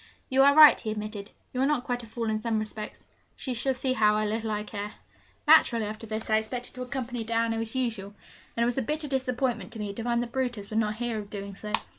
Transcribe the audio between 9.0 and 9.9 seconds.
disappointment to